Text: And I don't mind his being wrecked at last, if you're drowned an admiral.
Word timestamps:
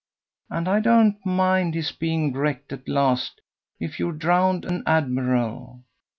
And 0.49 0.67
I 0.67 0.79
don't 0.79 1.23
mind 1.27 1.75
his 1.75 1.91
being 1.91 2.33
wrecked 2.33 2.73
at 2.73 2.89
last, 2.89 3.39
if 3.79 3.99
you're 3.99 4.13
drowned 4.13 4.65
an 4.65 4.81
admiral. 4.87 5.83